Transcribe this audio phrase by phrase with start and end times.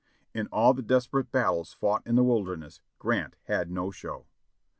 [0.33, 4.25] In all the desperate battles fought in the Wilderness, Grant had no show.